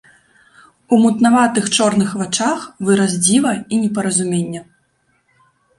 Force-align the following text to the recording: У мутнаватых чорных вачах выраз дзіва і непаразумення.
У 0.95 0.97
мутнаватых 1.03 1.65
чорных 1.77 2.09
вачах 2.23 2.59
выраз 2.89 3.13
дзіва 3.29 3.53
і 3.73 3.87
непаразумення. 3.87 4.61